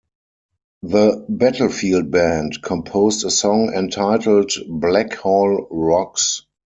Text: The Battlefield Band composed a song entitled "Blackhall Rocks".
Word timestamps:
The 0.81 1.27
Battlefield 1.29 2.09
Band 2.09 2.63
composed 2.63 3.23
a 3.23 3.29
song 3.29 3.71
entitled 3.71 4.49
"Blackhall 4.67 5.67
Rocks". 5.69 6.43